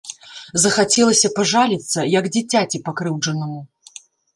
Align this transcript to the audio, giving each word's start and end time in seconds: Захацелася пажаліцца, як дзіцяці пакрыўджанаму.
Захацелася 0.63 1.31
пажаліцца, 1.37 1.99
як 2.19 2.33
дзіцяці 2.35 2.85
пакрыўджанаму. 2.89 3.61